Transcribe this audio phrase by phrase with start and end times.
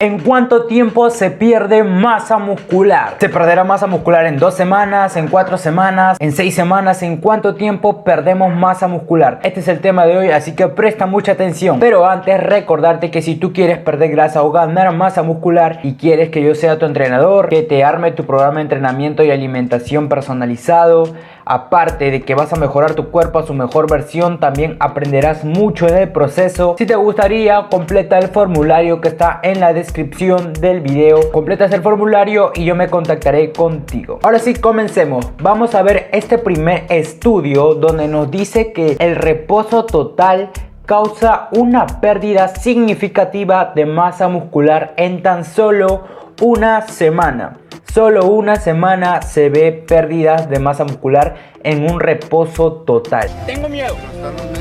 [0.00, 3.16] ¿En cuánto tiempo se pierde masa muscular?
[3.18, 7.02] ¿Se perderá masa muscular en dos semanas, en cuatro semanas, en seis semanas?
[7.02, 9.40] ¿En cuánto tiempo perdemos masa muscular?
[9.42, 11.80] Este es el tema de hoy, así que presta mucha atención.
[11.80, 16.28] Pero antes recordarte que si tú quieres perder grasa o ganar masa muscular y quieres
[16.28, 21.12] que yo sea tu entrenador, que te arme tu programa de entrenamiento y alimentación personalizado,
[21.50, 25.88] Aparte de que vas a mejorar tu cuerpo a su mejor versión, también aprenderás mucho
[25.88, 26.74] en el proceso.
[26.76, 31.32] Si te gustaría, completa el formulario que está en la descripción del video.
[31.32, 34.18] Completas el formulario y yo me contactaré contigo.
[34.24, 35.26] Ahora sí, comencemos.
[35.40, 40.50] Vamos a ver este primer estudio donde nos dice que el reposo total
[40.84, 46.04] causa una pérdida significativa de masa muscular en tan solo
[46.42, 47.56] una semana.
[47.92, 53.28] Solo una semana se ve pérdidas de masa muscular en un reposo total.
[53.46, 53.96] Tengo miedo.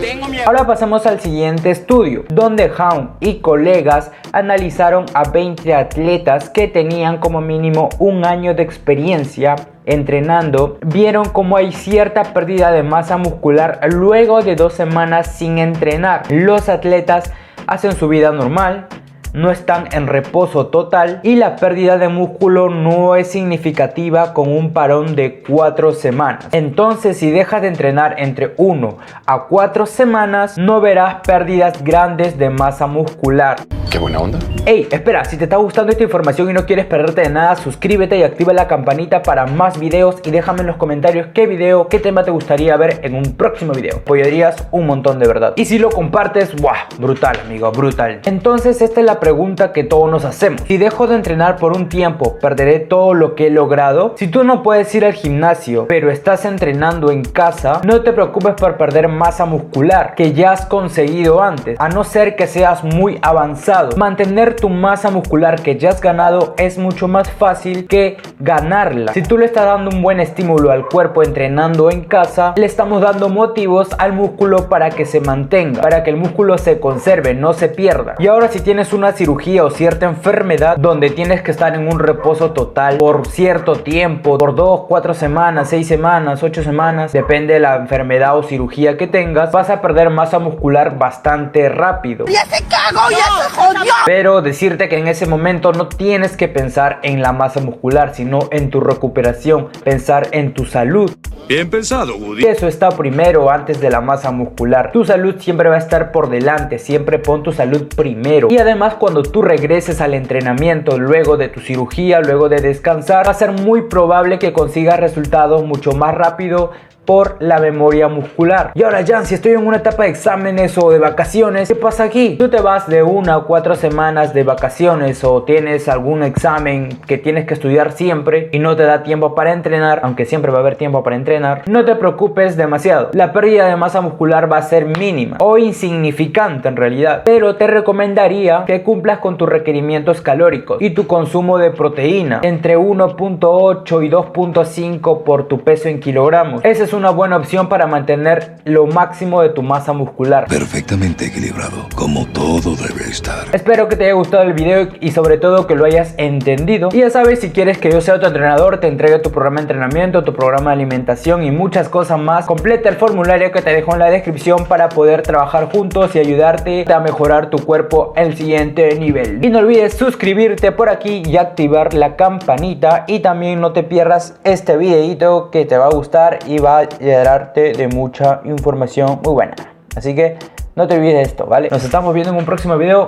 [0.00, 0.44] Tengo miedo.
[0.46, 7.18] Ahora pasamos al siguiente estudio, donde Hound y colegas analizaron a 20 atletas que tenían
[7.18, 9.56] como mínimo un año de experiencia
[9.86, 16.30] entrenando, vieron como hay cierta pérdida de masa muscular luego de dos semanas sin entrenar.
[16.30, 17.32] Los atletas
[17.66, 18.86] hacen su vida normal,
[19.34, 24.72] no están en reposo total y la pérdida de músculo no es significativa con un
[24.72, 26.48] parón de 4 semanas.
[26.52, 28.96] Entonces si dejas de entrenar entre 1
[29.26, 33.56] a 4 semanas no verás pérdidas grandes de masa muscular.
[33.90, 34.40] Qué buena onda.
[34.66, 38.16] Hey, espera, si te está gustando esta información y no quieres perderte de nada, suscríbete
[38.18, 42.00] y activa la campanita para más videos y déjame en los comentarios qué video, qué
[42.00, 43.98] tema te gustaría ver en un próximo video.
[43.98, 45.52] Apoyarías un montón de verdad.
[45.54, 46.88] Y si lo compartes, ¡buah!
[46.98, 48.20] Brutal, amigo, brutal.
[48.24, 50.60] Entonces esta es la pregunta que todos nos hacemos.
[50.68, 54.12] Si dejo de entrenar por un tiempo, ¿perderé todo lo que he logrado?
[54.18, 58.52] Si tú no puedes ir al gimnasio, pero estás entrenando en casa, no te preocupes
[58.52, 63.18] por perder masa muscular que ya has conseguido antes, a no ser que seas muy
[63.22, 63.96] avanzado.
[63.96, 69.14] Mantener tu masa muscular que ya has ganado es mucho más fácil que ganarla.
[69.14, 73.00] Si tú le estás dando un buen estímulo al cuerpo entrenando en casa, le estamos
[73.00, 77.54] dando motivos al músculo para que se mantenga, para que el músculo se conserve, no
[77.54, 78.16] se pierda.
[78.18, 81.98] Y ahora si tienes una cirugía o cierta enfermedad donde tienes que estar en un
[81.98, 87.60] reposo total por cierto tiempo, por 2, 4 semanas, 6 semanas, 8 semanas, depende de
[87.60, 92.26] la enfermedad o cirugía que tengas, vas a perder masa muscular bastante rápido.
[92.26, 93.10] ¡Ya se cagó!
[93.10, 93.92] ¡Ya se jodió!
[94.06, 98.48] Pero decirte que en ese momento no tienes que pensar en la masa muscular, sino
[98.50, 101.10] en tu recuperación, pensar en tu salud.
[101.46, 102.46] Bien pensado, Woody.
[102.46, 104.92] Eso está primero antes de la masa muscular.
[104.92, 108.48] Tu salud siempre va a estar por delante, siempre pon tu salud primero.
[108.50, 113.32] Y además cuando tú regreses al entrenamiento luego de tu cirugía, luego de descansar, va
[113.32, 116.70] a ser muy probable que consigas resultados mucho más rápido,
[117.04, 118.72] por la memoria muscular.
[118.74, 122.04] Y ahora, Jan, si estoy en una etapa de exámenes o de vacaciones, ¿qué pasa
[122.04, 122.36] aquí?
[122.38, 127.18] Tú te vas de una o cuatro semanas de vacaciones o tienes algún examen que
[127.18, 130.60] tienes que estudiar siempre y no te da tiempo para entrenar, aunque siempre va a
[130.60, 133.10] haber tiempo para entrenar, no te preocupes demasiado.
[133.12, 137.66] La pérdida de masa muscular va a ser mínima o insignificante en realidad, pero te
[137.66, 144.10] recomendaría que cumplas con tus requerimientos calóricos y tu consumo de proteína entre 1.8 y
[144.10, 146.64] 2.5 por tu peso en kilogramos.
[146.64, 150.46] Ese es una buena opción para mantener lo máximo de tu masa muscular.
[150.48, 153.46] Perfectamente equilibrado, como todo debe estar.
[153.52, 156.88] Espero que te haya gustado el video y sobre todo que lo hayas entendido.
[156.92, 159.62] Y ya sabes, si quieres que yo sea tu entrenador, te entregue tu programa de
[159.62, 163.92] entrenamiento, tu programa de alimentación y muchas cosas más, completa el formulario que te dejo
[163.92, 168.98] en la descripción para poder trabajar juntos y ayudarte a mejorar tu cuerpo el siguiente
[168.98, 169.44] nivel.
[169.44, 174.34] Y no olvides suscribirte por aquí y activar la campanita y también no te pierdas
[174.44, 179.34] este videito que te va a gustar y va a llenarte de mucha información muy
[179.34, 179.54] buena.
[179.96, 180.36] Así que
[180.74, 181.68] no te olvides de esto, ¿vale?
[181.70, 183.06] Nos estamos viendo en un próximo video.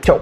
[0.00, 0.20] Chau.